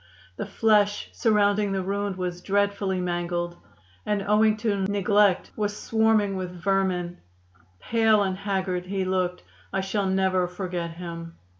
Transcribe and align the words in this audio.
The 0.35 0.47
flesh 0.47 1.09
surrounding 1.11 1.73
the 1.73 1.83
wound 1.83 2.15
was 2.15 2.41
dreadfully 2.41 2.99
mangled, 2.99 3.55
and 4.03 4.23
owing 4.23 4.57
to 4.57 4.83
neglect 4.87 5.51
was 5.55 5.77
swarming 5.77 6.35
with 6.35 6.49
vermin. 6.49 7.19
Pale 7.79 8.23
and 8.23 8.35
haggard 8.35 8.87
he 8.87 9.05
looked. 9.05 9.43
I 9.71 9.81
shall 9.81 10.07
never 10.07 10.47
forget 10.47 10.89
him. 10.93 11.37